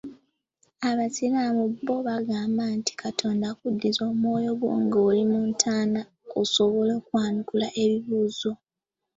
Abasiraamu 0.89 1.63
bo 1.85 1.97
bagamba 2.07 2.63
nti 2.77 2.93
Katonda 3.03 3.43
akuddiza 3.51 4.01
omwoyo 4.11 4.51
gwo 4.61 4.71
nga 4.83 4.97
oli 5.07 5.23
mu 5.31 5.39
ntaana 5.49 6.01
osobole 6.41 6.91
okwanukula 6.99 7.67
ebibuuzo. 7.83 8.51